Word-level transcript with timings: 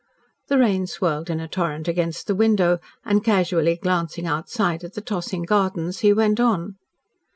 The 0.47 0.57
rain 0.57 0.87
swirled 0.87 1.29
in 1.29 1.39
a 1.39 1.47
torrent 1.47 1.87
against 1.87 2.25
the 2.25 2.33
window, 2.33 2.79
and 3.05 3.23
casually 3.23 3.75
glancing 3.79 4.25
outside 4.25 4.83
at 4.83 4.95
the 4.95 4.99
tossing 5.01 5.43
gardens 5.43 5.99
he 5.99 6.11
went 6.11 6.39
on. 6.39 6.77